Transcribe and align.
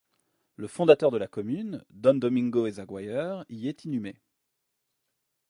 Le 0.55 0.65
fondateur 0.65 1.11
de 1.11 1.19
la 1.19 1.27
commune, 1.27 1.85
Don 1.91 2.15
Domingo 2.15 2.65
Eyzaguirre, 2.65 3.45
y 3.49 3.67
est 3.67 3.85
inhumé. 3.85 4.15